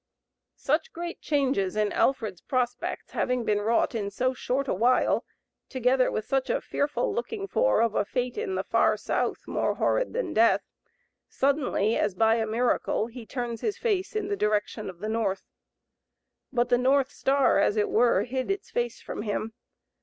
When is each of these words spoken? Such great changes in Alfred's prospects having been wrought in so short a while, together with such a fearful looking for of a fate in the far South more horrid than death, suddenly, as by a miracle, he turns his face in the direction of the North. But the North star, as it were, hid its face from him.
Such 0.57 0.93
great 0.93 1.21
changes 1.21 1.75
in 1.75 1.91
Alfred's 1.91 2.41
prospects 2.41 3.11
having 3.11 3.43
been 3.43 3.61
wrought 3.61 3.93
in 3.93 4.09
so 4.09 4.33
short 4.33 4.67
a 4.67 4.73
while, 4.73 5.23
together 5.69 6.09
with 6.09 6.25
such 6.25 6.49
a 6.49 6.59
fearful 6.59 7.13
looking 7.13 7.47
for 7.47 7.83
of 7.83 7.93
a 7.93 8.03
fate 8.03 8.35
in 8.35 8.55
the 8.55 8.63
far 8.63 8.97
South 8.97 9.45
more 9.45 9.75
horrid 9.75 10.13
than 10.13 10.33
death, 10.33 10.63
suddenly, 11.29 11.97
as 11.97 12.15
by 12.15 12.37
a 12.37 12.47
miracle, 12.47 13.05
he 13.05 13.27
turns 13.27 13.61
his 13.61 13.77
face 13.77 14.15
in 14.15 14.27
the 14.27 14.35
direction 14.35 14.89
of 14.89 15.01
the 15.01 15.07
North. 15.07 15.43
But 16.51 16.69
the 16.69 16.79
North 16.79 17.11
star, 17.11 17.59
as 17.59 17.77
it 17.77 17.87
were, 17.91 18.23
hid 18.23 18.49
its 18.49 18.71
face 18.71 18.99
from 19.03 19.21
him. 19.21 19.53